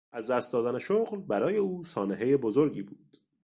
از 0.11 0.31
دست 0.31 0.51
دادن 0.53 0.79
شغل 0.79 1.17
برای 1.21 1.57
او 1.57 1.83
سانحهی 1.83 2.37
بزرگی 2.37 2.81
بود. 2.81 3.17